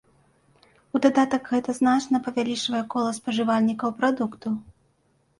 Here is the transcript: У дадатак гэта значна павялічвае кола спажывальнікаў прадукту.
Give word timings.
У 0.95 0.99
дадатак 1.05 1.43
гэта 1.51 1.75
значна 1.79 2.21
павялічвае 2.27 2.81
кола 2.93 3.11
спажывальнікаў 3.19 3.93
прадукту. 3.99 4.55